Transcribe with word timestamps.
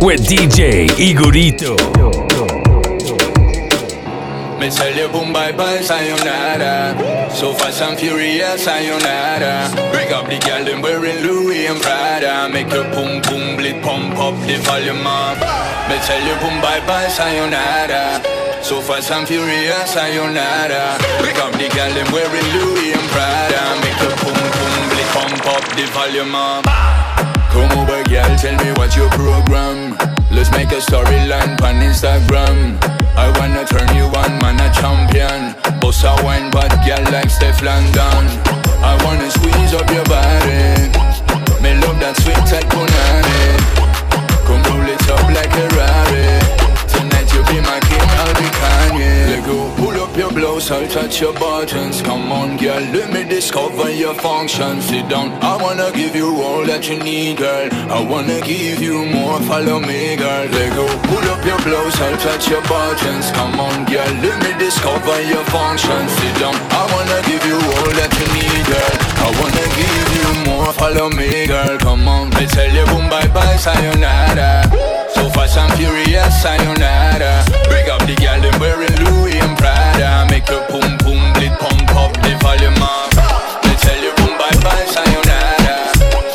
with 0.00 0.20
DJ 0.26 0.88
Igorito. 0.98 1.76
Me 4.60 4.70
tell 4.70 4.94
you 4.94 5.08
boom 5.08 5.32
bye 5.32 5.52
bye 5.52 5.80
sayonara. 5.80 7.30
So 7.30 7.52
fast 7.54 7.82
and 7.82 7.98
furious 7.98 8.64
sayonara. 8.64 9.70
Break 9.92 10.10
up 10.10 10.26
the 10.26 10.38
girl 10.38 10.64
them 10.64 10.82
wearing 10.82 11.22
Louis 11.22 11.66
and 11.66 11.80
Prada. 11.80 12.48
Make 12.52 12.70
your 12.72 12.84
boom 12.84 13.20
boom 13.22 13.56
bleed 13.56 13.82
pump 13.82 14.18
up 14.18 14.34
the 14.46 14.56
volume 14.64 15.06
up. 15.06 15.38
Me 15.88 15.96
tell 16.06 16.22
you 16.24 16.34
boom 16.40 16.60
bye 16.60 16.80
bye 16.86 17.08
sayonara. 17.08 18.22
So 18.62 18.80
fast 18.80 19.10
and 19.10 19.26
furious 19.28 19.92
sayonara. 19.92 20.98
Break 21.20 21.36
up 21.36 21.52
the 21.52 21.68
girl 21.74 21.92
them 21.92 22.10
wearing 22.12 22.48
Louis 22.56 22.92
and 22.92 23.08
Prada. 23.12 23.80
Make 23.84 24.00
your 24.00 24.16
boom 24.24 24.40
boom 24.40 24.88
bleed 24.90 25.10
pump 25.14 25.46
up 25.46 25.64
the 25.76 25.86
volume 25.92 26.34
up 26.34 27.15
girl, 28.08 28.36
tell 28.38 28.56
me 28.64 28.72
what's 28.78 28.96
your 28.96 29.10
program. 29.10 29.96
Let's 30.30 30.50
make 30.52 30.70
a 30.72 30.80
storyline 30.80 31.60
on 31.62 31.76
Instagram. 31.82 32.78
I 33.16 33.30
wanna 33.38 33.64
turn 33.64 33.88
you 33.96 34.04
on, 34.04 34.38
man, 34.40 34.60
a 34.60 34.68
champion. 34.72 35.54
Boss 35.80 36.04
a 36.04 36.14
wine, 36.24 36.50
but 36.50 36.70
girl 36.84 37.02
like 37.12 37.30
Steph 37.30 37.62
London. 37.62 38.22
I 38.82 38.94
wanna 39.04 39.30
squeeze 39.30 39.74
up 39.74 39.88
your 39.90 40.04
body. 40.04 40.90
Me 41.62 41.74
love 41.82 41.98
that 42.00 42.14
sweet 42.22 42.42
type 42.46 42.68
punani. 42.70 43.40
Come 44.46 44.62
roll 44.68 44.88
it 44.88 45.08
up 45.10 45.26
like 45.34 45.54
a 45.56 45.75
your 50.16 50.32
blouse, 50.32 50.70
I'll 50.70 50.88
touch 50.88 51.20
your 51.20 51.32
buttons. 51.34 52.00
Come 52.00 52.32
on, 52.32 52.56
girl, 52.56 52.80
let 52.92 53.12
me 53.12 53.24
discover 53.24 53.90
your 53.90 54.14
function. 54.14 54.80
Sit 54.80 55.08
down, 55.08 55.32
I 55.42 55.56
wanna 55.62 55.92
give 55.92 56.16
you 56.16 56.40
all 56.40 56.64
that 56.64 56.88
you 56.88 56.98
need, 56.98 57.38
girl. 57.38 57.68
I 57.92 58.00
wanna 58.02 58.40
give 58.40 58.80
you 58.80 59.04
more, 59.04 59.40
follow 59.42 59.78
me, 59.78 60.16
girl. 60.16 60.46
Let 60.48 60.70
go, 60.74 60.86
pull 61.08 61.26
up 61.32 61.44
your 61.44 61.60
blouse, 61.60 62.00
I'll 62.00 62.16
touch 62.18 62.48
your 62.48 62.62
buttons. 62.62 63.30
Come 63.32 63.60
on, 63.60 63.84
girl, 63.84 64.12
let 64.24 64.36
me 64.44 64.52
discover 64.58 65.20
your 65.28 65.44
function. 65.52 66.08
Sit 66.08 66.34
down, 66.40 66.56
I 66.72 66.82
wanna 66.92 67.20
give 67.28 67.44
you 67.44 67.58
all 67.60 67.92
that 68.00 68.12
you 68.16 68.26
need, 68.36 68.64
girl. 68.72 68.94
I 69.20 69.28
wanna 69.40 69.66
give 69.80 70.10
you 70.18 70.28
more, 70.48 70.72
follow 70.72 71.10
me, 71.10 71.46
girl. 71.46 71.76
Come 71.78 72.08
on, 72.08 72.30
me 72.30 72.46
tell 72.46 72.72
you 72.72 72.86
boom, 72.86 73.08
bye 73.10 73.28
bye, 73.28 73.56
sayonara. 73.56 74.64
So 75.12 75.28
fast 75.30 75.58
and 75.58 75.72
furious, 75.74 76.42
sayonara. 76.42 77.44
Bring 77.68 77.88
up 77.90 78.00
the 78.08 78.16
girl, 78.16 78.40
them 78.40 78.56
wearing 78.60 78.96
Louis 79.04 79.38
and 79.40 79.56
Prada. 79.58 79.75
Make 79.96 80.50
your 80.50 80.60
boom 80.68 80.98
boom 80.98 81.32
bleed, 81.32 81.52
pump 81.58 81.96
up 81.96 82.12
the 82.20 82.36
volume 82.42 82.82
up. 82.82 83.10
They 83.62 83.74
tell 83.76 83.96
you 83.96 84.12
boom 84.16 84.36
bye 84.36 84.52
bye, 84.62 84.84
sayonara. 84.84 85.74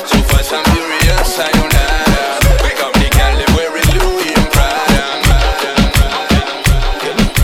So 0.09 0.17
fast 0.29 0.53
and 0.53 0.65
furious, 0.73 1.35
sayonara. 1.35 2.39
Bring 2.61 2.79
up 2.81 2.93
the 2.93 3.07
girl, 3.13 3.33
them 3.37 3.51
wearing 3.55 3.89
Louis 3.93 4.33
and 4.33 4.49
Prada. 4.49 5.05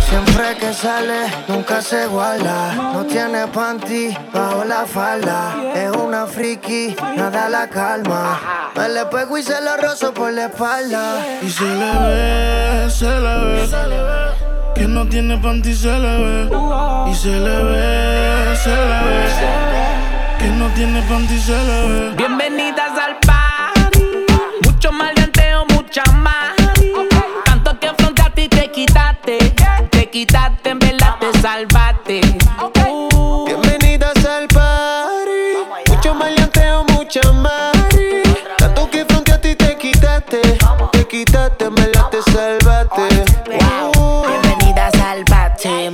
Siempre 0.10 0.56
que 0.60 0.73
sale, 0.73 1.30
nunca 1.48 1.82
se 1.82 2.06
iguala. 2.06 2.73
No 2.94 3.06
tiene 3.06 3.45
panty 3.48 4.17
bajo 4.33 4.64
la 4.66 4.88
falda. 4.88 5.56
Es 5.76 5.92
una 5.95 6.26
friki, 6.26 6.95
nada 7.16 7.48
la 7.48 7.67
calma. 7.67 8.72
Me 8.76 8.89
le 8.89 9.06
pego 9.06 9.38
y 9.38 9.44
se 9.44 9.61
lo 9.61 9.77
rozo 9.77 10.11
por 10.14 10.32
la 10.33 10.45
espalda. 10.45 11.23
Y 11.44 11.50
se 11.50 11.64
le 11.64 11.92
ve, 12.00 12.89
se 12.89 13.06
le 13.06 13.38
ve. 13.44 14.46
Que 14.77 14.88
no 14.88 15.08
tiene 15.08 15.38
panty 15.38 15.73
se 15.73 15.88
le 15.88 16.17
ve. 16.20 16.49
Y 17.10 17.15
se 17.15 17.30
le 17.30 17.64
ve, 17.64 18.55
se 18.64 18.70
le 18.70 18.99
ve. 19.05 19.26
Que 20.38 20.48
no 20.49 20.67
tiene 20.76 21.02
panty 21.02 21.39
se 21.39 21.52
le 21.52 21.88
ve. 21.88 22.15
Bienvenidas 22.15 22.92
al 22.92 23.17
party. 23.26 24.05
Mucho 24.64 24.92
maleanteo, 24.92 25.65
mucha 25.73 26.04
más. 26.14 26.55
Tanto 27.45 27.80
que 27.80 27.88
afrontaste 27.88 28.43
y 28.43 28.49
te 28.49 28.71
quitaste. 28.71 29.38
Te 29.89 30.10
quitaste, 30.11 30.70
en 30.70 30.80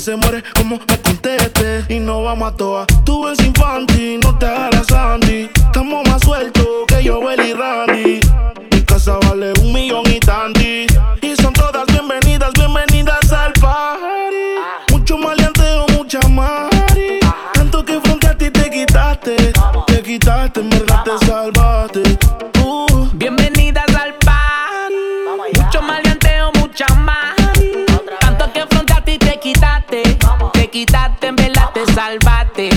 Se 0.00 0.16
muere 0.16 0.42
como 0.56 0.78
me 0.88 0.98
conteste. 1.02 1.84
Y 1.90 1.98
no 1.98 2.22
vamos 2.22 2.54
a 2.54 2.56
toa. 2.56 2.86
Tú 3.04 3.24
ves 3.24 3.38
infantil, 3.40 4.18
no 4.20 4.38
te 4.38 4.46
hagas 4.46 4.90
Andy. 4.90 5.50
Estamos 5.54 6.08
más 6.08 6.22
sueltos 6.22 6.66
que 6.88 7.04
yo, 7.04 7.20
y 7.20 7.52
Randy. 7.52 8.20
Mi 8.72 8.82
casa 8.82 9.18
vale 9.28 9.52
un 9.60 9.74
millón 9.74 10.04
y 10.10 10.18
tanti. 10.18 10.86
Y 11.20 11.36
son 11.42 11.52
todas 11.52 11.84
bienvenidas, 11.88 12.50
bienvenidas 12.54 13.30
al 13.30 13.52
party. 13.60 14.90
Mucho 14.90 15.18
maleanteo, 15.18 15.84
mucha 15.94 16.20
mari. 16.28 17.20
Tanto 17.52 17.84
que 17.84 18.00
fronteaste 18.00 18.46
y 18.46 18.50
te 18.50 18.70
quitaste. 18.70 19.52
Te 19.86 20.02
quitaste, 20.02 20.62
quitaste, 30.80 31.26
en 31.26 31.36
verdad 31.36 31.70
salvaste. 31.94 32.70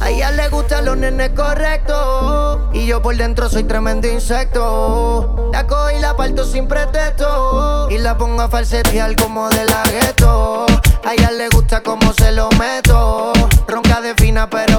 A 0.00 0.10
ella 0.10 0.30
le 0.30 0.48
gustan 0.48 0.86
los 0.86 0.96
nenes 0.96 1.30
correctos. 1.36 2.60
Y 2.72 2.86
yo 2.86 3.02
por 3.02 3.14
dentro 3.16 3.50
soy 3.50 3.64
tremendo 3.64 4.08
insecto. 4.08 5.50
La 5.52 5.66
cojo 5.66 5.90
y 5.90 6.00
la 6.00 6.16
parto 6.16 6.46
sin 6.46 6.66
pretexto. 6.66 7.88
Y 7.90 7.98
la 7.98 8.16
pongo 8.16 8.40
a 8.40 8.48
falsetear 8.48 9.16
como 9.16 9.50
de 9.50 9.66
la 9.66 9.82
gueto. 9.82 10.64
A 11.04 11.12
ella 11.12 11.30
le 11.30 11.50
gusta 11.50 11.82
como 11.82 12.14
se 12.14 12.32
lo 12.32 12.48
meto. 12.52 13.32
Ronca 13.68 14.00
de 14.00 14.14
fina, 14.14 14.48
pero 14.48 14.73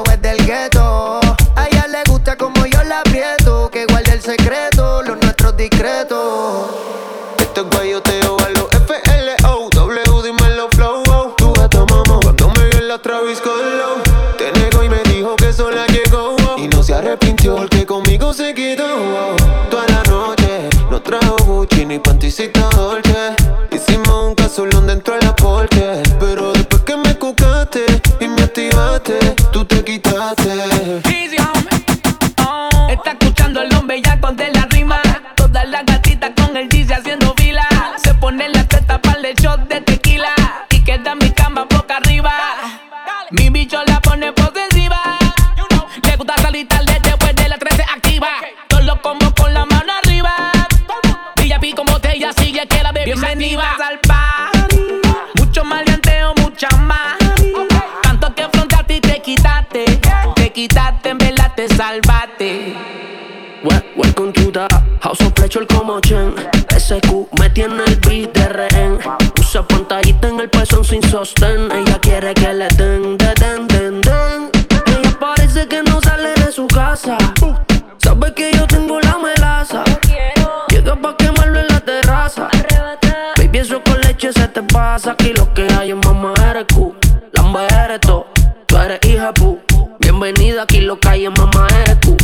hija 89.05 89.33
pu. 89.33 89.59
Bienvenida 89.99 90.63
aquí 90.63 90.81
lo 90.81 90.99
calles, 90.99 91.31
mamá 91.37 91.67
eres 91.81 91.99
tú. 91.99 92.15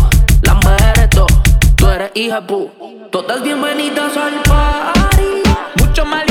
La 0.44 0.56
mujer 0.56 1.10
tú, 1.10 1.26
tú 1.76 1.88
eres 1.88 2.12
hija 2.16 2.46
pu. 2.46 2.70
Todas 3.12 3.42
bienvenidas 3.44 4.16
al 4.18 4.42
party. 4.44 5.44
Mucho 5.76 6.06
mal 6.06 6.31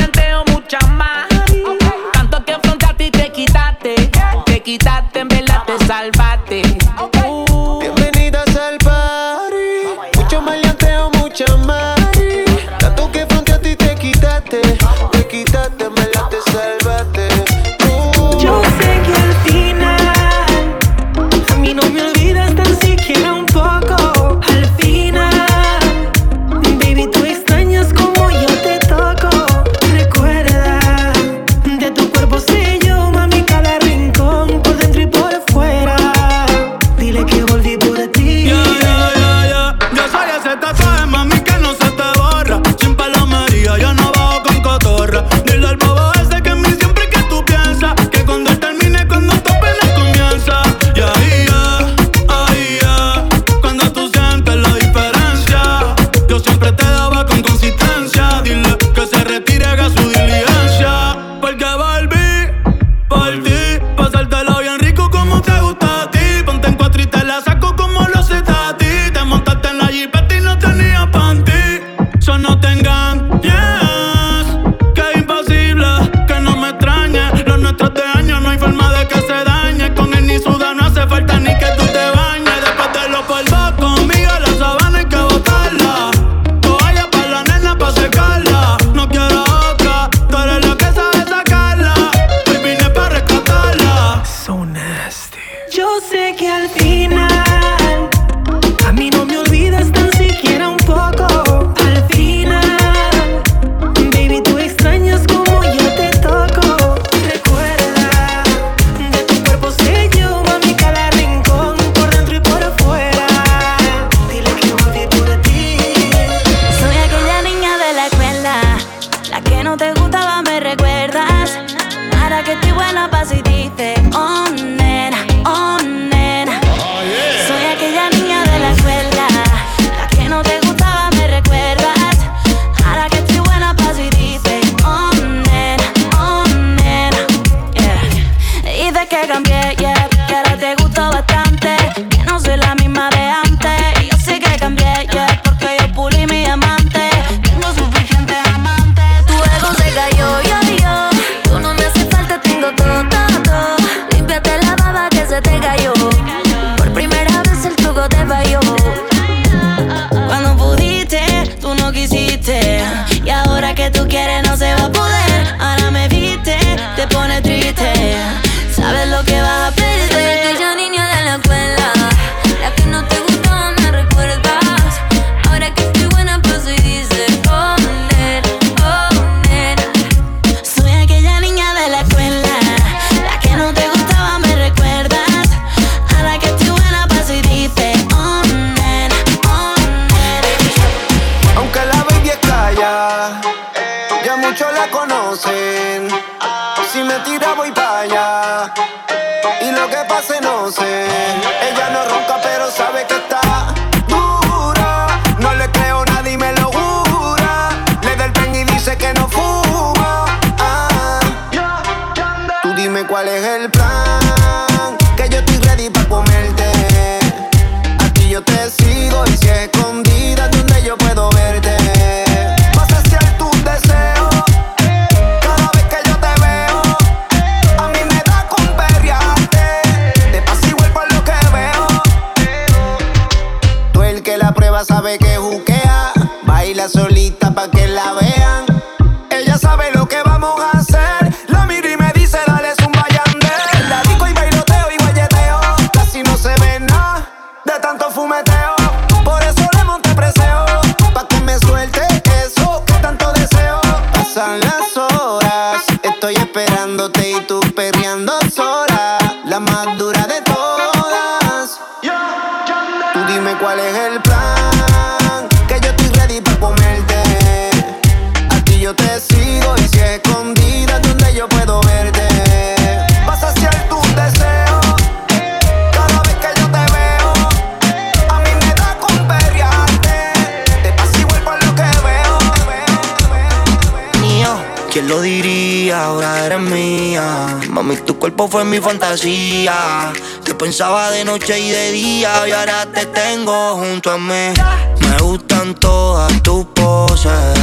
mía. 286.60 287.58
Mami, 287.70 287.96
tu 287.96 288.19
cuerpo 288.19 288.48
fue 288.48 288.64
mi 288.64 288.79
fantasía. 288.79 290.12
Te 290.44 290.55
pensaba 290.55 291.10
de 291.10 291.24
noche 291.24 291.58
y 291.58 291.70
de 291.70 291.93
día 291.93 292.48
y 292.48 292.52
ahora 292.52 292.86
te 292.86 293.06
tengo 293.06 293.76
junto 293.76 294.10
a 294.10 294.19
mí. 294.19 294.52
Me 295.00 295.19
gustan 295.20 295.74
todas 295.74 296.43
tus 296.43 296.64
poses 296.67 297.58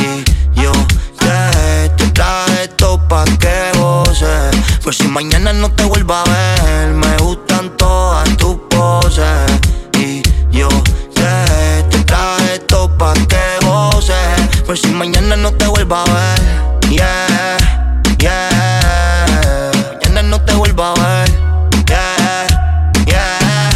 y 0.00 0.60
yo 0.60 0.72
te, 1.18 1.88
te 1.96 2.10
traje 2.10 2.64
esto 2.64 3.00
pa' 3.08 3.24
que 3.24 3.78
goces. 3.78 4.56
Pues 4.82 4.98
si 4.98 5.08
mañana 5.08 5.52
no 5.52 5.70
te 5.72 5.84
vuelvo 5.84 6.14
a 6.14 6.24
ver, 6.24 6.88
me 6.90 7.16
gustan 7.18 7.76
todas 7.76 8.28
tus 8.36 8.56
poses 8.70 9.50
y 9.98 10.22
yo 10.50 10.68
te, 11.14 11.82
te 11.90 12.04
traje 12.04 12.54
esto 12.54 12.90
pa' 12.98 13.14
que 13.14 13.66
goces. 13.66 14.62
Pues 14.66 14.80
si 14.80 14.88
mañana 14.88 15.36
no 15.36 15.52
te 15.52 15.66
vuelvo 15.66 15.96
a 15.96 16.04
ver, 16.04 16.90
yeah, 16.90 17.81
yeah. 18.22 19.70
Mañana 20.00 20.22
no 20.22 20.40
te 20.42 20.54
vuelvo 20.54 20.84
a 20.84 20.94
ver, 20.94 21.30
yeah, 21.88 22.46
yeah. 23.06 23.70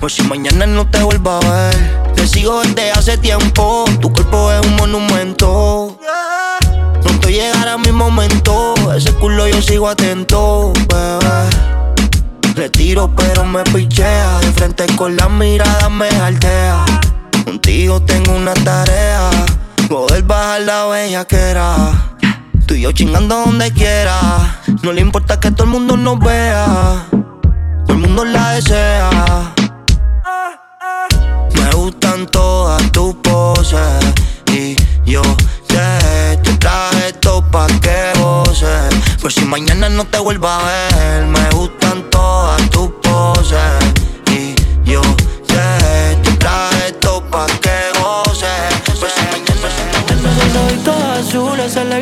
Pues 0.00 0.14
si 0.14 0.22
mañana 0.22 0.66
no 0.66 0.86
te 0.86 1.02
vuelvo 1.02 1.30
a 1.30 1.40
ver, 1.40 2.14
te 2.14 2.26
sigo 2.26 2.60
desde 2.62 2.90
hace 2.90 3.16
tiempo. 3.18 3.84
Tu 4.00 4.12
cuerpo 4.12 4.52
es 4.52 4.66
un 4.66 4.76
monumento. 4.76 5.98
Pronto 7.02 7.28
llegará 7.28 7.78
mi 7.78 7.92
momento. 7.92 8.74
Ese 8.96 9.12
culo 9.14 9.46
yo 9.46 9.62
sigo 9.62 9.88
atento, 9.88 10.72
bebé. 10.88 11.48
Le 12.56 12.68
tiro 12.70 13.14
pero 13.14 13.44
me 13.44 13.62
pichea. 13.64 14.40
De 14.40 14.52
frente 14.52 14.86
con 14.96 15.16
la 15.16 15.28
mirada 15.28 15.88
me 15.88 16.08
altea. 16.08 16.84
Contigo 17.44 18.02
tengo 18.02 18.32
una 18.32 18.54
tarea. 18.54 19.30
Poder 19.88 20.22
bajar 20.24 20.62
la 20.62 20.86
bella 20.86 21.24
que 21.24 21.36
era. 21.36 22.16
Tú 22.68 22.74
y 22.74 22.82
yo 22.82 22.92
chingando 22.92 23.34
donde 23.46 23.72
quiera. 23.72 24.60
No 24.82 24.92
le 24.92 25.00
importa 25.00 25.40
que 25.40 25.50
todo 25.50 25.64
el 25.64 25.70
mundo 25.70 25.96
nos 25.96 26.18
vea. 26.18 27.06
Todo 27.86 27.94
el 27.94 27.98
mundo 27.98 28.26
la 28.26 28.50
desea. 28.50 29.54
Me 31.54 31.70
gustan 31.72 32.26
todas 32.26 32.92
tus 32.92 33.14
poses. 33.16 34.04
Y 34.52 34.76
yo 35.06 35.22
te, 35.66 36.36
te 36.42 36.52
traje 36.58 37.08
esto 37.08 37.42
pa' 37.50 37.68
que 37.80 38.12
goces. 38.20 38.94
Pues 39.22 39.32
si 39.32 39.46
mañana 39.46 39.88
no 39.88 40.04
te 40.04 40.18
vuelvo 40.18 40.48
a 40.48 40.58
ver, 40.62 41.24
me 41.24 41.48
gustan 41.52 42.10
todas 42.10 42.68
tus 42.68 42.90
poses. 43.02 43.87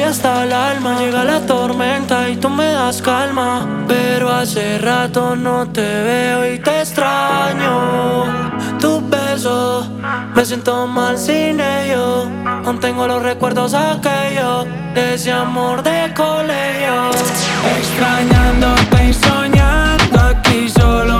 Hasta 0.06 0.44
el 0.44 0.52
alma. 0.52 0.98
Llega 1.00 1.24
la 1.24 1.40
tormenta 1.40 2.28
y 2.28 2.36
tú 2.36 2.48
me 2.48 2.66
das 2.66 3.02
calma. 3.02 3.84
Pero 3.88 4.30
hace 4.30 4.78
rato 4.78 5.36
no 5.36 5.68
te 5.68 5.80
veo 5.80 6.54
y 6.54 6.58
te 6.58 6.80
extraño. 6.80 8.24
Tus 8.80 9.08
besos, 9.08 9.88
me 10.34 10.44
siento 10.44 10.86
mal 10.86 11.18
sin 11.18 11.60
ellos. 11.60 12.28
Aún 12.64 12.78
tengo 12.80 13.06
los 13.06 13.22
recuerdos 13.22 13.74
aquellos 13.74 14.66
de 14.94 15.14
ese 15.14 15.32
amor 15.32 15.82
de 15.82 16.12
colegio. 16.14 17.10
Extrañándote 17.78 19.08
y 19.08 19.12
soñando 19.12 20.20
aquí 20.20 20.68
solo 20.68 21.15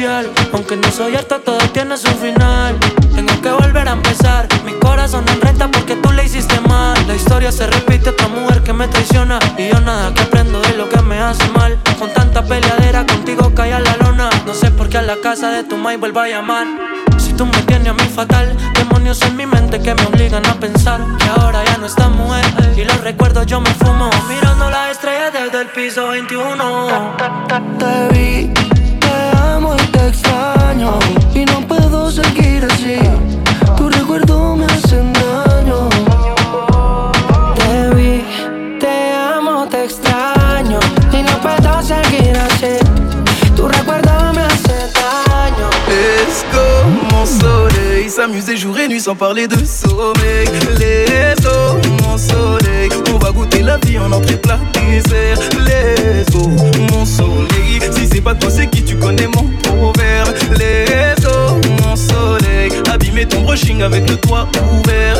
Aunque 0.00 0.76
no 0.76 0.90
soy 0.90 1.14
harta, 1.14 1.40
todo 1.40 1.58
tiene 1.74 1.94
su 1.98 2.08
final. 2.08 2.74
Tengo 3.14 3.38
que 3.42 3.50
volver 3.50 3.86
a 3.86 3.92
empezar. 3.92 4.48
Mi 4.64 4.72
corazón 4.72 5.26
en 5.28 5.42
renta 5.42 5.70
porque 5.70 5.94
tú 5.96 6.10
le 6.12 6.24
hiciste 6.24 6.58
mal. 6.60 6.96
La 7.06 7.14
historia 7.14 7.52
se 7.52 7.66
repite, 7.66 8.08
otra 8.08 8.28
mujer 8.28 8.62
que 8.62 8.72
me 8.72 8.88
traiciona. 8.88 9.38
Y 9.58 9.68
yo 9.68 9.78
nada 9.80 10.14
que 10.14 10.22
aprendo 10.22 10.58
de 10.62 10.72
lo 10.74 10.88
que 10.88 11.02
me 11.02 11.18
hace 11.18 11.46
mal. 11.50 11.78
Con 11.98 12.10
tanta 12.14 12.42
peleadera 12.42 13.04
contigo 13.04 13.52
cae 13.54 13.74
a 13.74 13.80
la 13.80 13.94
lona. 13.98 14.30
No 14.46 14.54
sé 14.54 14.70
por 14.70 14.88
qué 14.88 14.96
a 14.96 15.02
la 15.02 15.16
casa 15.16 15.50
de 15.50 15.64
tu 15.64 15.76
mai 15.76 15.98
vuelva 15.98 16.24
a 16.24 16.28
llamar. 16.28 16.66
Si 17.18 17.34
tú 17.34 17.44
me 17.44 17.60
tienes 17.64 17.88
a 17.88 17.92
mí 17.92 18.04
fatal, 18.04 18.56
demonios 18.74 19.20
en 19.20 19.36
mi 19.36 19.44
mente 19.44 19.82
que 19.82 19.94
me 19.94 20.06
obligan 20.06 20.46
a 20.46 20.54
pensar 20.54 20.98
que 21.18 21.28
ahora 21.28 21.62
ya 21.62 21.76
no 21.76 21.84
está 21.84 22.08
mujer. 22.08 22.46
Y 22.74 22.84
los 22.84 23.00
recuerdos 23.02 23.44
yo 23.44 23.60
me 23.60 23.70
fumo, 23.74 24.08
mirando 24.30 24.70
las 24.70 24.92
estrellas 24.92 25.30
desde 25.34 25.60
el 25.60 25.68
piso 25.68 26.08
21. 26.08 27.16
Te 27.78 28.08
vi, 28.14 28.50
te 28.98 29.36
amo 29.36 29.79
extraño. 30.10 30.98
Y 31.34 31.44
no 31.44 31.66
puedo 31.66 32.10
seguir 32.10 32.64
así. 32.70 32.98
Tu 33.76 33.88
recuerdo 33.88 34.56
me 34.56 34.66
hace 34.66 34.96
daño. 34.96 35.88
Te 37.58 37.94
vi, 37.94 38.24
te 38.78 38.94
amo, 39.36 39.66
te 39.68 39.84
extraño. 39.84 40.80
Y 41.12 41.22
no 41.22 41.34
puedo 41.40 41.82
seguir 41.82 42.36
así. 42.36 42.74
Tu 43.56 43.66
recuerdo 43.68 44.32
me 44.34 44.42
hace 44.42 44.76
daño. 45.00 45.68
Let's 45.88 46.44
go, 46.52 46.66
mon 47.10 47.26
soleil. 47.26 48.10
S'amuser 48.10 48.56
jour 48.56 48.78
et 48.78 48.88
nuit 48.88 49.00
sans 49.00 49.16
parler 49.16 49.46
de 49.48 49.64
sommeil. 49.64 50.48
Let's 50.78 51.42
go, 51.42 51.80
mon 52.02 52.18
soleil. 52.18 52.90
Goûter 53.32 53.62
la 53.62 53.78
vie 53.86 53.96
en 53.98 54.10
entrée 54.12 54.36
plat 54.36 54.58
dessert. 54.74 55.38
Let's 55.64 56.30
go, 56.30 56.48
mon 56.90 57.06
soleil. 57.06 57.80
Si 57.92 58.06
c'est 58.12 58.20
pas 58.20 58.34
toi, 58.34 58.50
c'est 58.50 58.66
qui 58.66 58.82
tu 58.82 58.96
connais 58.96 59.28
mon 59.28 59.44
proverbe. 59.62 60.34
Let's 60.58 61.24
go, 61.24 61.60
mon 61.80 61.94
soleil. 61.96 62.72
Abîmer 62.92 63.26
ton 63.26 63.42
brushing 63.42 63.82
avec 63.82 64.10
le 64.10 64.16
toit 64.16 64.48
ouvert. 64.72 65.16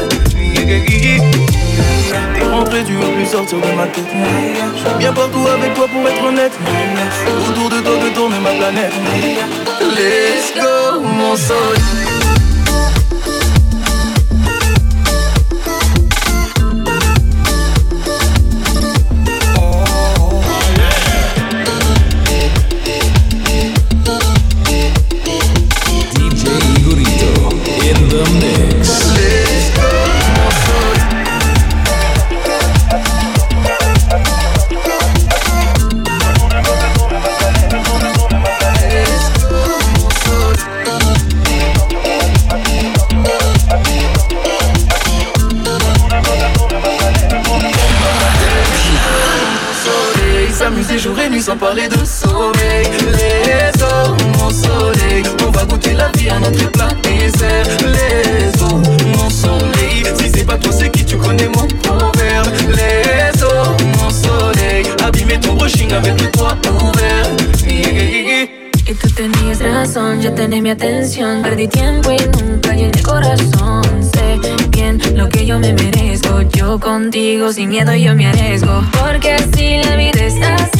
T'es 2.34 2.44
rentré, 2.50 2.84
tu 2.84 2.94
veux 2.94 3.12
plus 3.14 3.26
sortir 3.26 3.58
de 3.58 3.76
ma 3.76 3.86
tête. 3.86 4.04
Bien 4.98 5.12
partout 5.12 5.46
avec 5.46 5.74
toi 5.74 5.86
pour 5.86 6.08
être 6.08 6.24
honnête. 6.24 6.52
Autour 7.48 7.70
de 7.70 7.80
toi 7.80 7.92
que 8.02 8.14
tourne 8.14 8.34
ma 8.42 8.50
planète. 8.50 8.92
Let's 9.80 10.52
go, 10.56 11.00
mon 11.00 11.36
soleil. 11.36 11.80
Sans 51.50 51.56
parler 51.56 51.88
de 51.88 52.04
sommeil 52.04 52.86
Les 53.18 53.82
eaux, 53.82 54.14
mon 54.38 54.50
soleil 54.50 55.22
On 55.46 55.50
va 55.50 55.64
goûter 55.64 55.94
la 55.94 56.08
vie 56.16 56.28
à 56.28 56.38
notre 56.38 56.70
plat 56.70 56.90
dessert 57.02 57.66
Les 57.86 58.62
eaux, 58.62 58.80
mon 59.16 59.30
soleil 59.30 60.04
Si 60.16 60.30
c'est 60.32 60.46
pas 60.46 60.56
toi 60.56 60.72
c'est 60.72 60.90
qui 60.90 61.04
tu 61.04 61.16
connais 61.16 61.48
mon 61.48 61.66
proverbe 61.82 62.48
Les 62.68 63.42
eaux, 63.42 63.76
mon 63.98 64.10
soleil 64.10 64.86
Abîmer 65.04 65.40
ton 65.40 65.54
brushing 65.54 65.92
avec 65.92 66.20
le 66.20 66.30
toit 66.30 66.56
ouvert 66.68 67.30
Y 68.90 68.94
tú 68.94 69.08
tenías 69.10 69.60
razón, 69.60 70.20
yo 70.20 70.32
tenía 70.32 70.60
mi 70.60 70.70
atención. 70.70 71.42
Perdí 71.42 71.68
tiempo 71.68 72.10
y 72.10 72.18
nunca 72.36 72.74
llené 72.74 73.00
corazón. 73.02 73.84
Sé 74.02 74.40
bien 74.70 75.00
lo 75.14 75.28
que 75.28 75.46
yo 75.46 75.60
me 75.60 75.72
merezco. 75.74 76.42
Yo 76.42 76.80
contigo 76.80 77.52
sin 77.52 77.68
miedo 77.68 77.94
yo 77.94 78.16
me 78.16 78.26
arriesgo. 78.26 78.82
Porque 79.00 79.34
así 79.34 79.80
la 79.84 79.94
vida 79.94 80.24
es 80.24 80.34
así. 80.42 80.79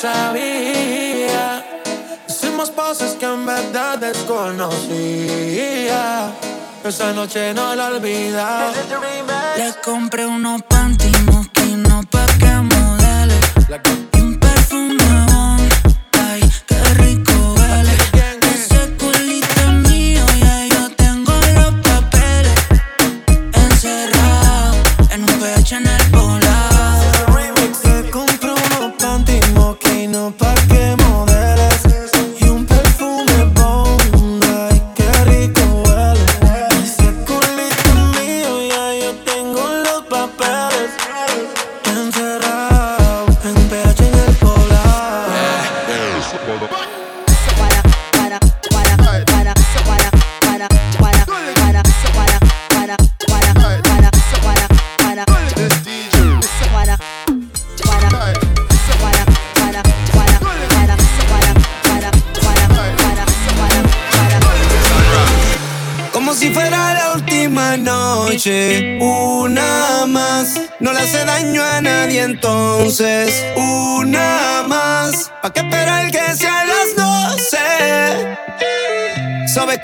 sabía. 0.00 1.64
Hicimos 2.28 2.70
cosas 2.70 3.16
que 3.18 3.26
en 3.26 3.44
verdad 3.44 3.98
desconocía. 3.98 4.80
Esa 6.84 7.12
noche 7.12 7.52
no 7.54 7.74
la 7.74 7.88
olvidaba. 7.88 8.70
Le 9.56 9.74
compré 9.84 10.24
unos 10.26 10.62
panty, 10.62 11.10
no 11.76 12.02
pa' 12.10 12.26
que 12.38 12.87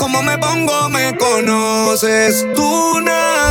Como 0.04 0.22
me 0.22 0.36
pongo 0.36 0.90
me 0.90 1.16
conoces. 1.16 2.46
Tú 2.54 3.00
nada 3.00 3.43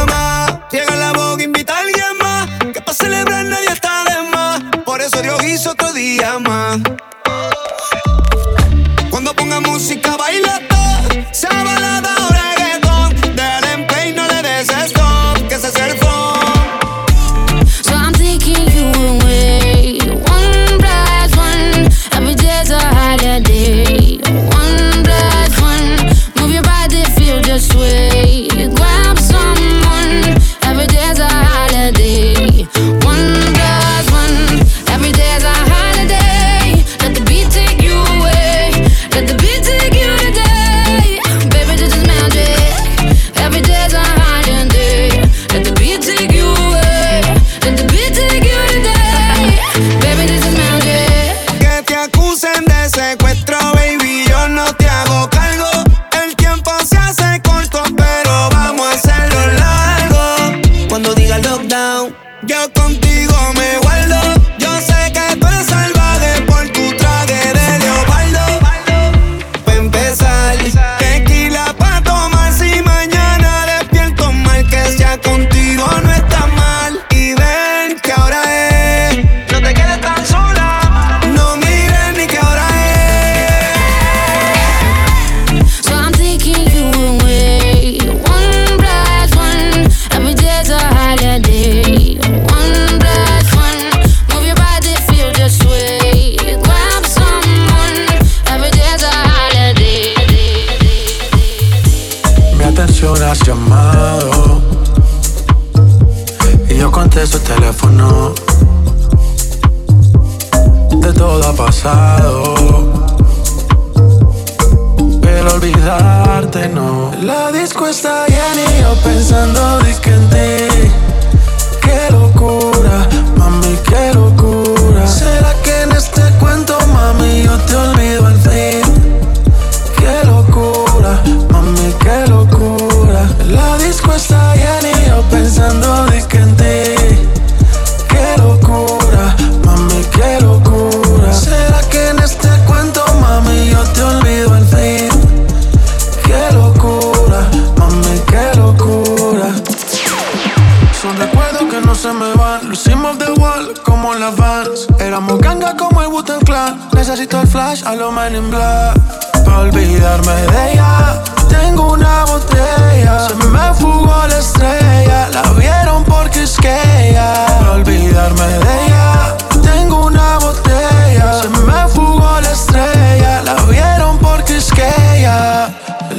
necesito 157.14 157.42
el 157.42 157.48
flash 157.48 157.84
a 157.86 157.94
lo 157.94 158.12
Man 158.12 158.36
in 158.36 158.50
Black 158.50 158.98
Pa' 159.46 159.60
olvidarme 159.60 160.34
de 160.34 160.72
ella. 160.72 161.22
Tengo 161.48 161.94
una 161.94 162.26
botella 162.26 163.28
Se 163.30 163.36
me 163.36 163.74
fugó 163.76 164.26
la 164.28 164.40
estrella 164.40 165.30
La 165.32 165.44
vieron 165.52 166.04
porque 166.06 166.42
es 166.42 166.58
que 166.58 166.74
ella 167.10 167.46
Pa' 167.60 167.72
olvidarme 167.74 168.48
de 168.48 168.86
ella. 168.86 169.38
Tengo 169.62 170.08
una 170.08 170.40
botella 170.40 171.34
Se 171.40 171.50
me 171.50 171.88
fugó 171.90 172.42
la 172.42 172.52
estrella 172.52 173.44
La 173.44 173.62
vieron 173.66 174.18
porque 174.18 174.58
es 174.58 174.72
que 174.72 174.88
ella. 175.16 175.70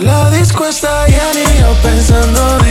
La 0.01 0.31
disco 0.31 0.65
está 0.65 1.07
llena 1.07 1.41
y 1.55 1.59
yo 1.59 1.75
pensando 1.83 2.64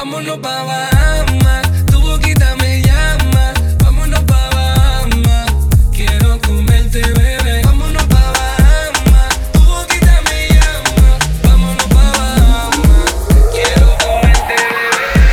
vámonos 0.00 0.38
pa' 0.38 0.62
Bahamas. 0.64 1.62
Tu 1.90 2.00
boquita 2.00 2.56
me 2.56 2.80
llama, 2.80 3.44
vámonos 3.84 4.22
pa' 4.30 4.48
Bahamas. 4.56 5.48
Quiero 5.92 6.40
comerte, 6.40 7.02
bebé. 7.18 7.62
Vámonos 7.66 8.04
pa' 8.12 8.32
Bahamas. 8.36 9.30
Tu 9.52 9.60
boquita 9.60 10.14
me 10.28 10.38
llama, 10.54 11.08
vámonos 11.44 11.88
pa' 11.94 12.10
Bahamas. 12.18 13.10
Quiero 13.54 13.88
comerte, 14.04 14.56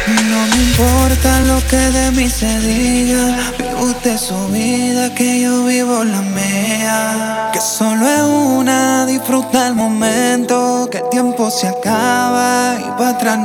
bebé. 0.06 0.23
No 0.32 0.39
me 0.51 0.58
importa 0.67 1.30
lo 1.49 1.58
que 1.69 1.82
de 1.97 2.12
mí 2.17 2.30
se 2.30 2.51
diga. 2.60 3.25
Vive 3.58 3.75
usted 3.91 4.17
su 4.17 4.39
vida, 4.49 5.15
que 5.15 5.41
yo 5.43 5.63
vivo 5.63 6.03
la 6.03 6.21
mía. 6.38 7.49
Que 7.53 7.62
solo 7.62 8.03
es 8.06 8.23
una, 8.58 9.06
disfruta 9.06 9.67
el 9.67 9.75
momento, 9.75 10.89
que 10.91 10.97
el 10.97 11.10
tiempo 11.10 11.49
se 11.49 11.67
acaba 11.69 12.16
para 12.98 13.12
atrás. 13.12 13.38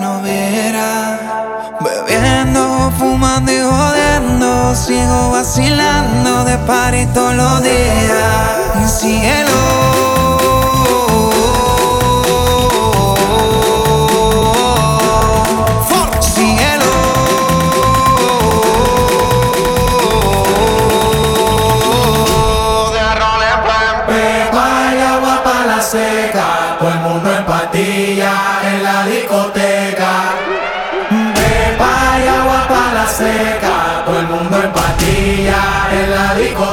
Bebiendo, 1.81 2.93
fumando 2.99 3.53
y 3.53 3.61
jodiendo. 3.61 4.75
Sigo 4.75 5.31
vacilando 5.31 6.45
de 6.45 6.57
party 6.59 7.07
todos 7.15 7.35
los 7.35 7.63
días. 7.63 9.01
Cielo. 9.01 9.62
Marico 36.33 36.72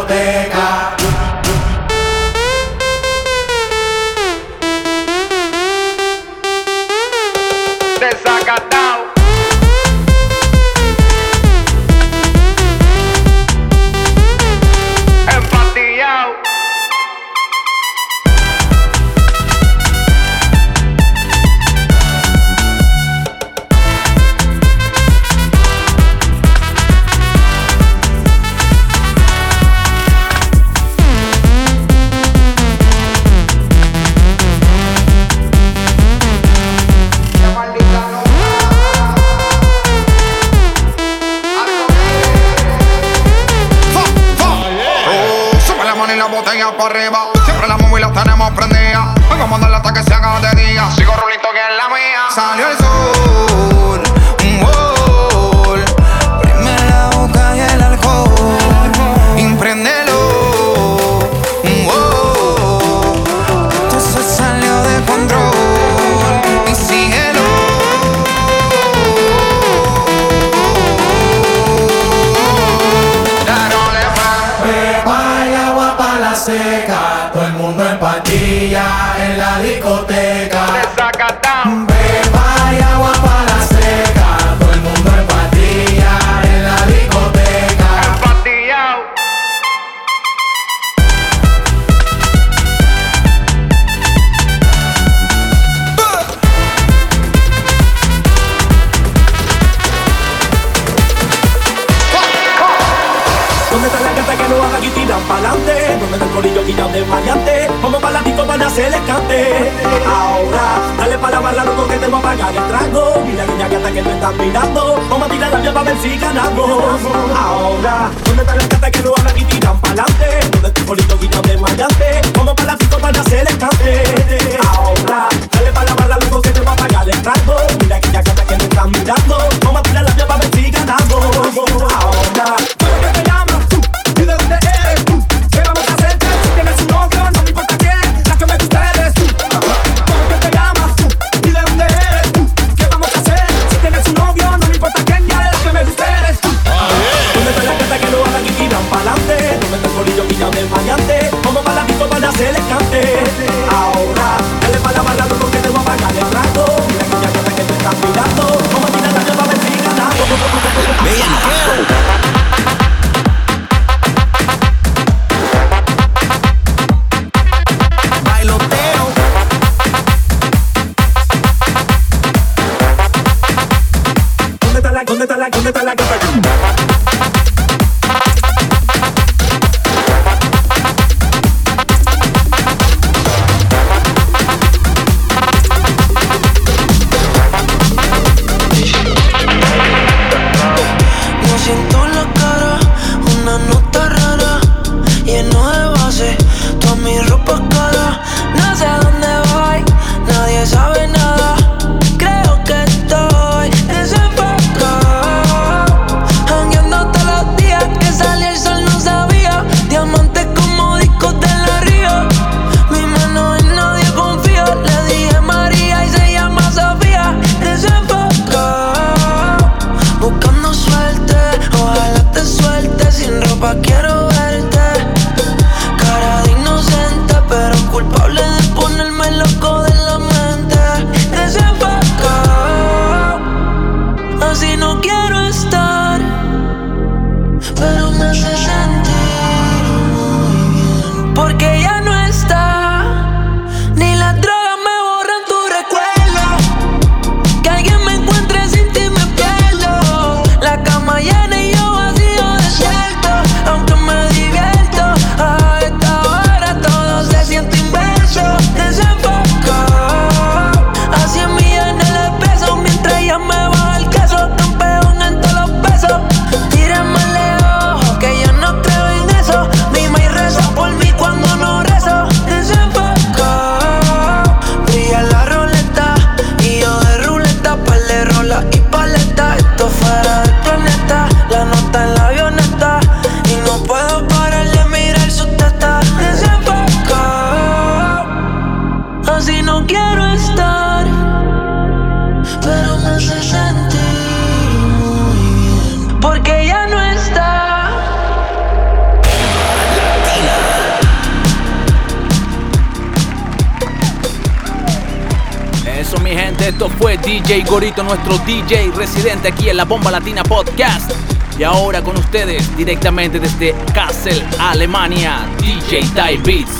gente, 306.41 306.69
esto 306.69 306.89
fue 306.89 307.17
DJ 307.17 307.63
Gorito, 307.63 308.01
nuestro 308.01 308.37
DJ 308.39 308.91
residente 308.95 309.49
aquí 309.49 309.69
en 309.69 309.75
la 309.75 309.83
Bomba 309.83 310.09
Latina 310.09 310.41
Podcast. 310.43 311.11
Y 311.57 311.63
ahora 311.63 312.01
con 312.01 312.17
ustedes, 312.17 312.75
directamente 312.77 313.39
desde 313.39 313.75
Kassel, 313.93 314.41
Alemania, 314.57 315.45
DJ 315.59 316.01
Die 316.01 316.37
Beats. 316.37 316.71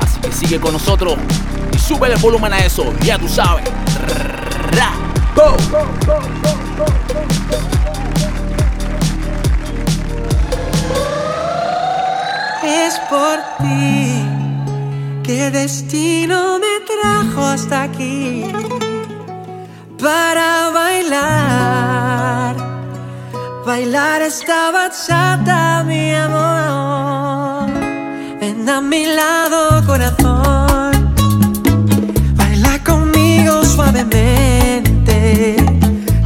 Así 0.00 0.20
que 0.20 0.32
sigue 0.32 0.60
con 0.60 0.74
nosotros 0.74 1.18
y 1.72 1.78
sube 1.78 2.06
el 2.06 2.18
volumen 2.18 2.52
a 2.52 2.58
eso, 2.58 2.94
ya 3.02 3.18
tú 3.18 3.28
sabes. 3.28 3.64
Ra, 4.70 4.92
go. 5.34 5.56
Es 12.62 13.00
por 13.10 13.38
ti 13.58 14.24
que 15.24 15.50
destino 15.50 16.60
me 16.60 16.78
trajo 16.86 17.44
hasta 17.44 17.82
aquí 17.82 18.44
para 20.00 20.70
bailar, 20.70 22.56
bailar 23.66 24.22
esta 24.22 24.70
bachata, 24.70 25.84
mi 25.84 26.14
amor. 26.14 27.68
Ven 28.40 28.68
a 28.68 28.80
mi 28.80 29.04
lado, 29.06 29.84
corazón, 29.86 31.14
baila 32.34 32.78
conmigo 32.84 33.64
suavemente. 33.64 35.56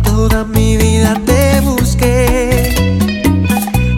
Toda 0.05 0.45
mi 0.45 0.77
vida 0.77 1.21
te 1.27 1.61
busqué. 1.61 2.75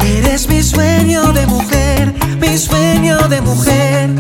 Eres 0.05 0.49
mi 0.49 0.63
sueño 0.63 1.33
de 1.33 1.47
mujer, 1.47 2.15
mi 2.41 2.57
sueño 2.57 3.19
de 3.29 3.41
mujer. 3.43 4.11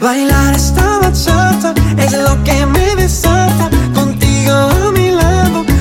Bailar 0.00 0.54
esta 0.54 0.98
bachata 0.98 1.74
es 1.98 2.12
lo 2.12 2.42
que 2.44 2.64
me 2.64 2.96
desata. 2.96 3.68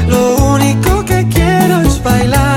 Lo 0.08 0.36
único 0.54 1.04
que 1.06 1.28
quiero 1.28 1.82
es. 1.82 2.02
Bailar 2.04 2.49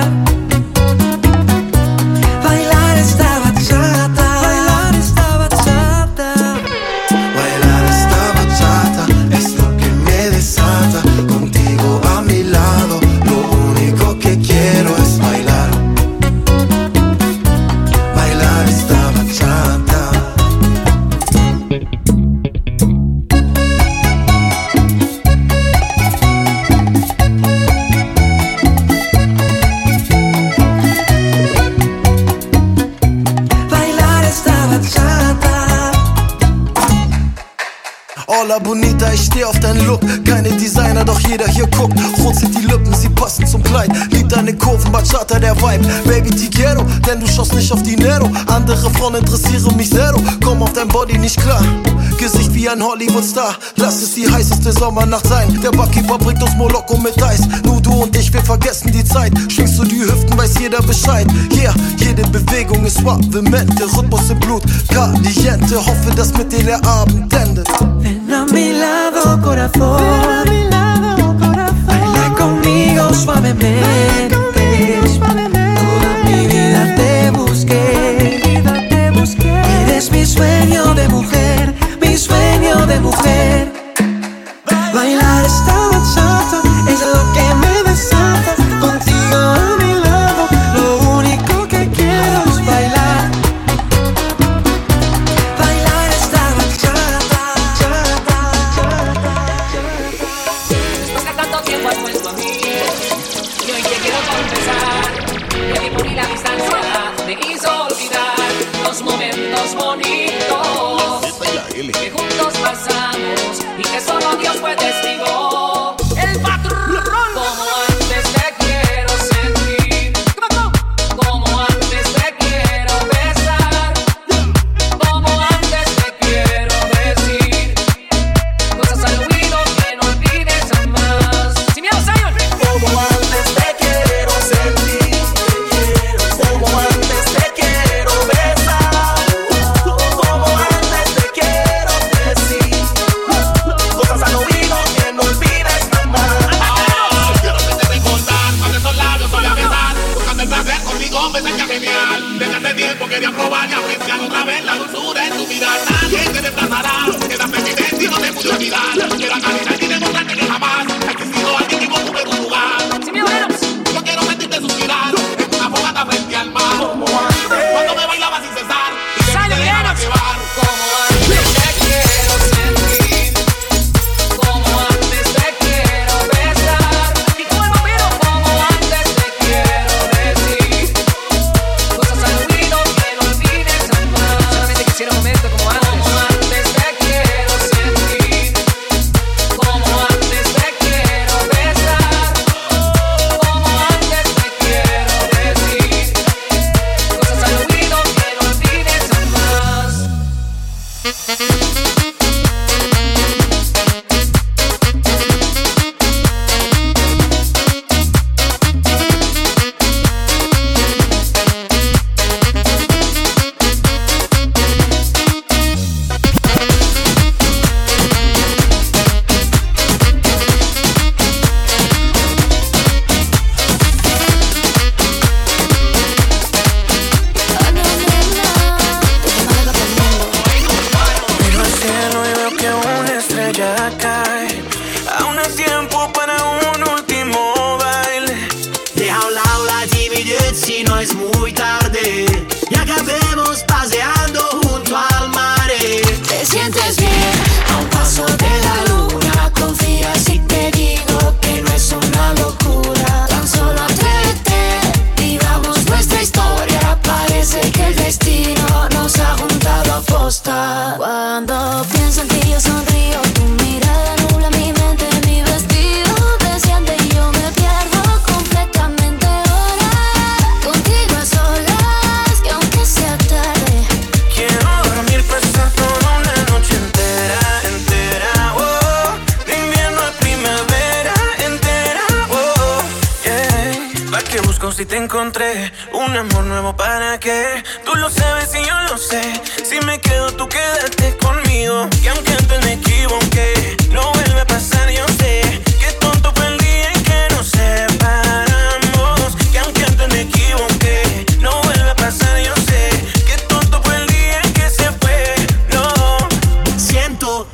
Bachata, 45.22 45.38
der 45.38 45.56
Vibe. 45.56 45.86
Baby, 46.04 46.30
ti 46.30 46.48
quiero, 46.50 46.84
denn 47.06 47.20
du 47.20 47.26
schaust 47.26 47.54
nicht 47.54 47.70
auf 47.72 47.82
Dinero. 47.82 48.28
Andere 48.46 48.90
Frauen 48.90 49.14
interessieren 49.14 49.76
mich 49.76 49.90
zero. 49.90 50.20
Komm 50.44 50.62
auf 50.62 50.72
dein 50.72 50.88
Body 50.88 51.16
nicht 51.18 51.40
klar. 51.40 51.62
Gesicht 52.18 52.52
wie 52.54 52.68
ein 52.68 52.82
Hollywood-Star. 52.82 53.54
Lass 53.76 54.02
es 54.02 54.14
die 54.14 54.28
heißeste 54.28 54.72
Sommernacht 54.72 55.26
sein. 55.26 55.60
Der 55.62 55.70
Barkeeper 55.70 56.18
bringt 56.18 56.42
uns 56.42 56.54
Moloko 56.56 56.96
mit 56.96 57.22
Eis. 57.22 57.40
Nur 57.64 57.80
du 57.80 58.02
und 58.02 58.16
ich, 58.16 58.32
wir 58.32 58.42
vergessen 58.42 58.90
die 58.92 59.04
Zeit. 59.04 59.32
Schwingst 59.48 59.78
du 59.78 59.84
die 59.84 60.00
Hüften, 60.00 60.36
weiß 60.36 60.58
jeder 60.58 60.82
Bescheid. 60.82 61.26
Yeah, 61.52 61.74
jede 61.98 62.22
Bewegung 62.28 62.84
ist 62.84 62.98
suavemente. 62.98 63.84
Rhythmus 63.96 64.30
im 64.30 64.40
Blut, 64.40 64.62
caliente. 64.88 65.76
Hoffe, 65.76 66.10
dass 66.16 66.32
mit 66.36 66.52
dir 66.52 66.64
der 66.64 66.84
Abend 66.84 67.32
endet. 67.32 67.68
Ven 68.00 68.32
a 68.32 68.44
mi 68.52 68.72
lado, 68.72 69.40
corazón. 69.40 70.02
Baila 71.86 72.34
conmigo 72.36 73.14
suavemente. 73.14 74.41
Sueño 80.62 80.94
de 80.94 81.08
mujer, 81.08 81.74
mi 82.00 82.16
sueño 82.16 82.86
de 82.86 83.00
mujer. 83.00 83.81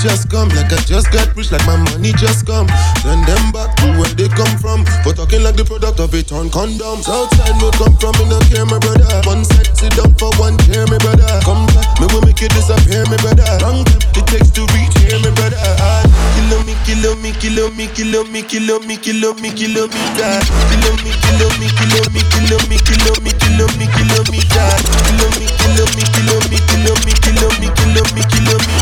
just 0.00 0.30
come. 0.30 0.48
Like 0.56 0.72
I 0.72 0.80
just 0.88 1.12
got 1.12 1.28
rich, 1.36 1.52
like 1.52 1.64
my 1.66 1.76
money 1.76 2.12
just 2.16 2.46
come. 2.46 2.66
Send 3.04 3.22
them 3.28 3.52
back 3.52 3.76
to 3.84 3.86
where 4.00 4.08
they 4.16 4.28
come 4.32 4.56
from. 4.58 4.84
For 5.04 5.12
talking 5.12 5.44
like 5.44 5.56
the 5.56 5.64
product 5.64 6.00
of 6.00 6.12
a 6.14 6.22
torn 6.22 6.48
condom. 6.48 7.04
Southside 7.04 7.56
no 7.60 7.70
come 7.76 7.94
from, 8.00 8.16
me 8.16 8.24
no 8.32 8.40
care, 8.48 8.64
my 8.64 8.80
brother. 8.80 9.08
One 9.28 9.44
set, 9.44 9.76
sit 9.76 9.92
down 9.96 10.16
for 10.16 10.32
one 10.40 10.56
chair, 10.64 10.88
my 10.88 10.96
brother. 11.04 11.28
Come 11.44 11.68
back, 11.76 11.86
me 12.00 12.08
will 12.10 12.24
make 12.24 12.40
you 12.40 12.48
disappear, 12.48 13.04
my 13.12 13.20
brother. 13.20 13.44
Long 13.60 13.84
time 13.84 14.00
it 14.16 14.24
takes 14.26 14.50
to 14.56 14.64
reach 14.72 14.96
here, 15.04 15.20
my 15.20 15.30
brother. 15.36 15.60
I 15.60 16.08
kill 16.34 16.50
me, 16.64 16.74
kill 16.88 17.04
me, 17.20 17.30
kill 17.36 17.58
me, 17.76 17.84
kill 17.92 18.24
me, 18.24 18.40
kill 18.40 18.80
me, 18.80 18.96
kill 18.96 19.20
me, 19.36 19.48
kill 19.52 19.84
me, 19.84 20.00
that. 20.16 20.44
Kill 20.72 20.86
me, 21.04 21.12
kill 21.12 21.40
me, 21.60 21.68
kill 21.76 22.00
me, 22.08 22.20
kill 22.32 22.56
me, 22.68 22.76
kill 22.80 23.08
me, 23.20 23.32
kill 23.36 23.60
me, 23.76 23.84
kill 23.92 24.12
me, 24.32 24.40
that. 24.56 24.80
Kill 25.04 25.22
me, 25.36 25.46
kill 25.60 25.76
me, 25.92 26.02
kill 26.08 26.32
me, 26.48 26.56
kill 26.64 26.88
me, 27.04 27.12
kill 27.20 27.40
me, 27.60 27.68
kill 27.76 28.06
me, 28.16 28.22
kill 28.32 28.48
me 28.48 28.79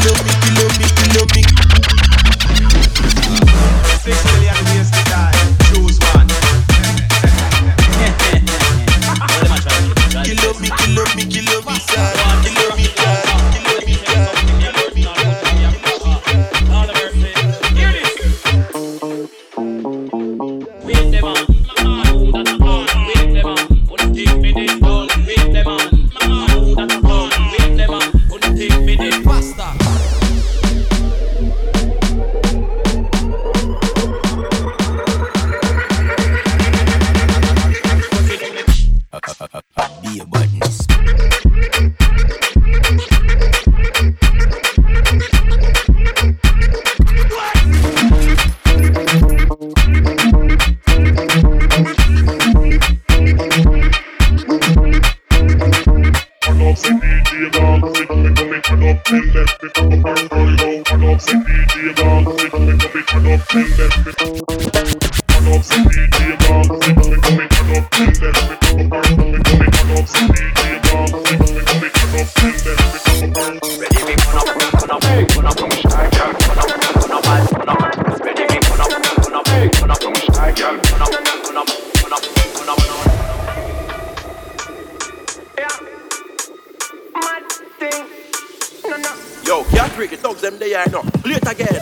look 0.00 0.31
Yo, 63.52 63.60
can't 89.64 89.94
break 89.94 90.10
the 90.10 90.16
dogs. 90.22 90.40
them 90.40 90.58
they 90.58 90.72
are 90.72 90.88
not. 90.88 91.04
Late 91.26 91.46
again. 91.46 91.81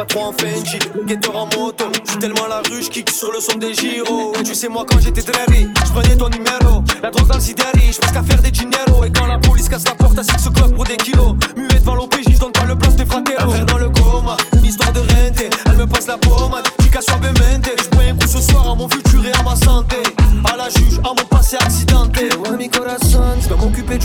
Pas 0.00 0.06
trop 0.06 0.24
en 0.24 0.32
Fendi, 0.32 0.78
guetteur 1.04 1.36
en 1.36 1.46
moto. 1.46 1.84
J'suis 2.06 2.18
tellement 2.18 2.46
la 2.48 2.62
rue, 2.70 2.82
j'kick 2.82 3.10
sur 3.10 3.30
le 3.32 3.40
son 3.40 3.58
des 3.58 3.74
gyros. 3.74 4.32
Tu 4.44 4.54
sais, 4.54 4.68
moi 4.68 4.84
quand 4.88 4.98
j'étais 4.98 5.22
drari, 5.22 5.68
j'prenais 5.86 6.16
ton 6.16 6.28
numéro. 6.28 6.82
La 7.02 7.10
drogue 7.10 7.28
dans 7.28 7.34
le 7.34 7.40
sidéri, 7.40 7.92
j'pense 7.92 8.12
qu'à 8.12 8.22
faire 8.22 8.40
des 8.40 8.50
dinero. 8.50 9.04
Et 9.04 9.12
quand 9.12 9.26
la 9.26 9.38
police 9.38 9.68
casse 9.68 9.84
la 9.84 9.94
porte, 9.94 10.18
à 10.18 10.22
six 10.22 10.48
club 10.50 10.74
pour 10.74 10.84
des 10.84 10.96
kilos. 10.96 11.34
Muet 11.56 11.80
devant 11.80 11.94
l'OPJ, 11.96 12.30
j'donne 12.34 12.52
pas 12.52 12.64
le 12.64 12.76
place 12.76 12.96
des 12.96 13.04
fratéros. 13.04 13.52
Dans 13.66 13.78
le 13.78 13.90
coma, 13.90 14.36
histoire 14.62 14.92
de 14.92 15.00
rente. 15.00 15.42
Elle 15.66 15.76
me 15.76 15.86
passe 15.86 16.06
la 16.06 16.16
pommade, 16.16 16.64
chica 16.82 17.00
suavemente. 17.00 17.70
J'bois 17.84 17.99
un 17.99 17.99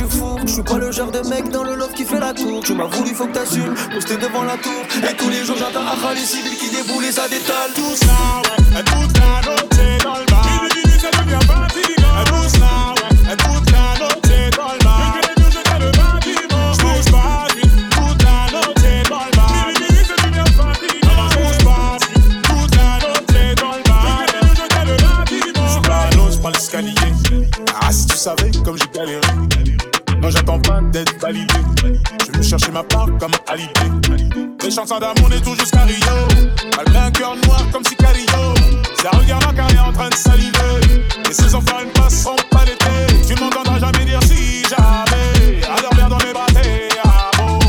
four. 0.03 0.39
J'suis 0.45 0.63
pas 0.63 0.77
le 0.77 0.91
genre 0.91 1.11
de 1.11 1.19
mec 1.29 1.49
dans 1.49 1.63
le 1.63 1.75
loft 1.75 1.93
qui 1.93 2.05
fait 2.05 2.19
la 2.19 2.33
cour. 2.33 2.61
Tu 2.63 2.73
m'as 2.73 2.85
voulu, 2.85 3.15
faut 3.15 3.27
que 3.27 3.33
t'assumes. 3.33 3.73
Posté 3.93 4.17
devant 4.17 4.43
la 4.43 4.57
tour. 4.57 4.81
Et 5.09 5.15
tous 5.15 5.29
les 5.29 5.43
jours, 5.43 5.57
j'entends 5.57 5.87
Akali 5.87 6.25
civil 6.25 6.55
qui 6.57 6.69
déboule 6.69 7.05
et 7.05 7.11
ça 7.11 7.27
détale. 7.27 7.71
Tout 7.73 7.95
ça, 7.95 8.41
ouais, 8.43 8.83
dans 10.03 10.15
le 10.17 10.25
bar. 11.47 11.64
Chercher 32.57 32.71
ma 32.71 32.83
part 32.83 33.07
comme 33.19 33.33
Hallyday. 33.47 34.29
Les 34.63 34.71
chansons 34.71 34.99
d'amour 34.99 35.29
n'est 35.29 35.41
tout 35.41 35.55
jusqu'à 35.55 35.81
Rio. 35.81 36.27
Malgré 36.77 36.97
un 36.97 37.11
cœur 37.11 37.35
noir 37.45 37.61
comme 37.71 37.83
Sicario. 37.83 38.25
Ça 39.01 39.09
regarde 39.11 39.45
ma 39.45 39.53
carrière 39.53 39.85
en 39.87 39.91
train 39.91 40.09
de 40.09 40.13
saliver. 40.13 41.03
Les 41.25 41.33
saisons 41.33 41.61
faire 41.61 41.81
une 41.81 41.91
passe 41.91 42.23
seront 42.23 42.35
pas 42.49 42.63
l'été. 42.65 43.27
Tu 43.27 43.41
m'entendras 43.41 43.79
jamais 43.79 44.05
dire 44.05 44.19
si 44.23 44.63
jamais. 44.63 45.61
À 45.65 45.81
dormir 45.81 46.09
dans 46.09 46.25
mes 46.25 46.33
bras, 46.33 46.45
t'es. 46.53 46.89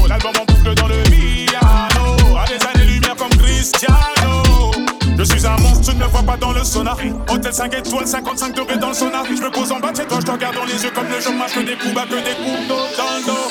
L'album 0.08 0.32
en 0.40 0.44
boucle 0.44 0.74
dans 0.74 0.88
le 0.88 1.02
piano. 1.02 2.36
À 2.38 2.46
des 2.46 2.64
années-lumière 2.64 3.16
comme 3.16 3.36
Cristiano. 3.42 4.70
Je 5.18 5.24
suis 5.24 5.46
un 5.46 5.56
monstre, 5.56 5.90
tu 5.90 5.96
ne 5.96 6.04
me 6.04 6.08
vois 6.08 6.22
pas 6.22 6.36
dans 6.36 6.52
le 6.52 6.62
sonar. 6.62 6.96
Hôtel 7.28 7.52
5 7.52 7.74
étoiles, 7.74 8.06
55 8.06 8.54
degrés 8.54 8.78
dans 8.78 8.88
le 8.88 8.94
sonar. 8.94 9.24
Je 9.26 9.42
me 9.42 9.50
pose 9.50 9.72
en 9.72 9.80
bas 9.80 9.90
de 9.90 9.96
chez 9.96 10.04
je 10.08 10.24
te 10.24 10.30
regarde 10.30 10.54
dans 10.54 10.64
les 10.64 10.84
yeux 10.84 10.92
comme 10.94 11.08
le 11.08 11.20
chômage. 11.20 11.52
Que 11.54 11.60
des 11.60 11.76
coups 11.76 11.94
bas, 11.94 12.04
que 12.04 12.14
des 12.14 12.36
coups 12.36 12.68
dans 12.68 13.16
le 13.16 13.26
dos. 13.26 13.45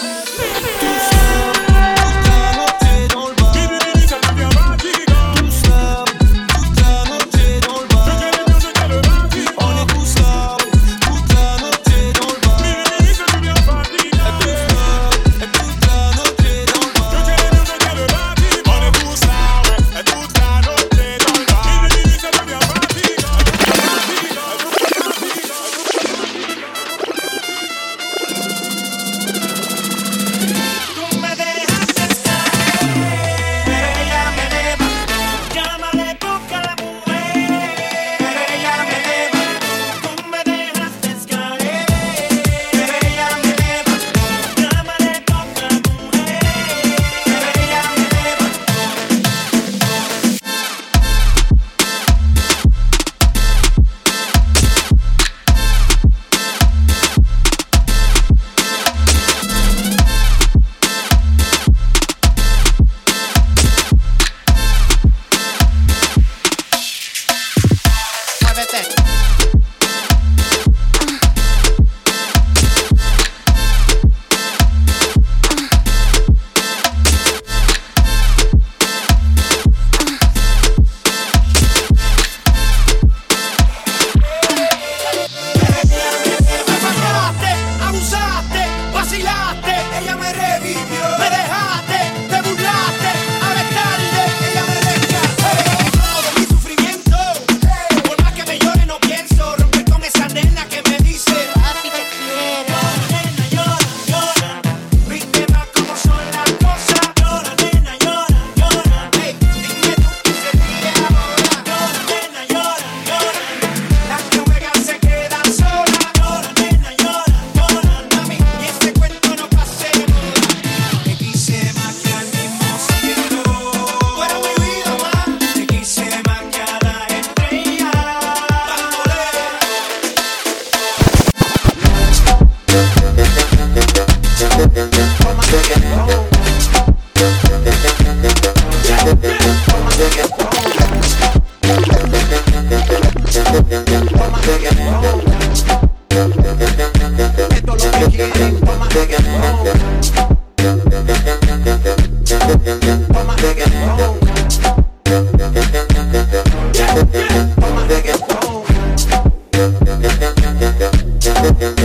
Thank 161.57 161.79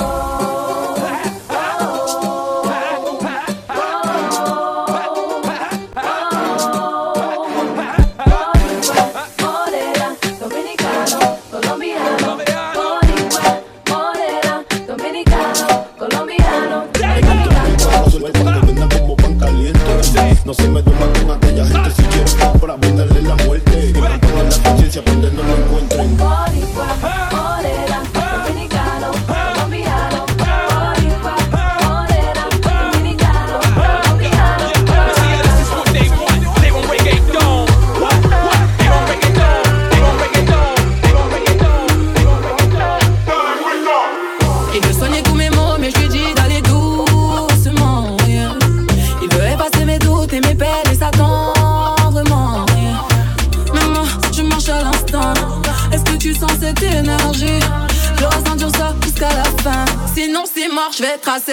you. 0.00 0.15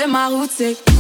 c'est 0.03 0.09
ma 0.09 0.27
route, 0.27 0.51
c'est 0.51 0.92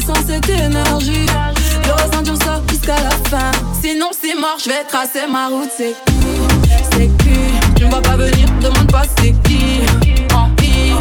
Sens 0.00 0.18
cette 0.26 0.48
énergie? 0.48 1.26
Je 1.86 1.90
ressentir 1.90 2.36
ça 2.44 2.62
jusqu'à 2.70 2.96
la 2.96 3.10
fin. 3.28 3.50
Sinon, 3.82 4.10
c'est 4.12 4.34
mort, 4.34 4.56
je 4.62 4.70
vais 4.70 4.84
tracer 4.84 5.26
ma 5.30 5.48
route. 5.48 5.70
C'est 5.76 5.94
c'est 6.92 7.08
qui? 7.18 7.38
Tu 7.76 7.84
ne 7.84 7.90
vas 7.90 8.00
pas 8.00 8.16
venir, 8.16 8.48
demande 8.60 8.90
pas 8.90 9.02
c'est 9.18 9.34
qui 9.44 9.80
En 10.34 10.50
I, 10.62 10.92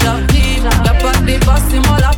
j'arrive, 0.00 0.68
y'a 0.84 0.94
pas 0.94 1.12
de 1.18 1.26
débat, 1.26 1.56
c'est 1.70 1.86
moi 1.86 1.98
la 2.00 2.10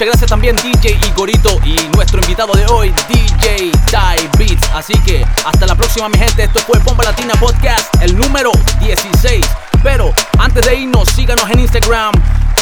muchas 0.00 0.12
gracias 0.14 0.30
también 0.30 0.56
DJ 0.56 0.98
Igorito 1.08 1.60
y 1.62 1.76
nuestro 1.94 2.22
invitado 2.22 2.54
de 2.54 2.64
hoy, 2.68 2.90
DJ 3.06 3.70
Ty 3.90 4.38
Beats. 4.38 4.66
Así 4.72 4.94
que 5.00 5.26
hasta 5.44 5.66
la 5.66 5.74
próxima 5.74 6.08
mi 6.08 6.16
gente. 6.16 6.44
Esto 6.44 6.58
fue 6.60 6.78
Bomba 6.78 7.04
Latina 7.04 7.34
Podcast, 7.34 7.94
el 8.00 8.16
número 8.16 8.50
16. 8.80 9.44
Pero 9.82 10.14
antes 10.38 10.64
de 10.64 10.74
irnos, 10.74 11.06
síganos 11.10 11.50
en 11.50 11.60
Instagram, 11.60 12.12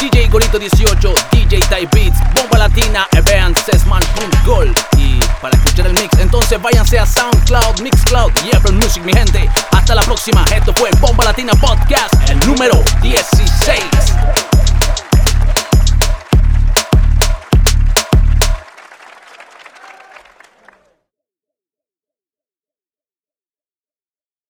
DJ 0.01 0.25
Igorito 0.25 0.59
18, 0.59 1.13
DJ 1.31 1.59
Ty 1.61 1.87
Beats, 1.93 2.19
Bomba 2.33 2.57
Latina, 2.57 3.07
Event, 3.13 3.57
Sesman.gol. 3.57 4.73
Y 4.97 5.21
para 5.41 5.55
escuchar 5.55 5.87
el 5.87 5.93
mix, 5.93 6.19
entonces 6.19 6.61
váyanse 6.61 6.99
a 6.99 7.05
SoundCloud, 7.05 7.79
Mixcloud 7.79 8.33
y 8.43 8.53
Apple 8.53 8.73
Music, 8.73 9.01
mi 9.05 9.13
gente. 9.13 9.49
Hasta 9.71 9.95
la 9.95 10.01
próxima. 10.01 10.43
Esto 10.53 10.73
fue 10.73 10.89
Bomba 10.99 11.23
Latina 11.23 11.53
Podcast, 11.53 12.15
el 12.29 12.37
número 12.39 12.83
10. 13.01 13.29